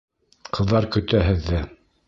Ҡыҙҙар 0.59 0.89
көтә 0.97 1.23
һеҙҙе! 1.29 1.63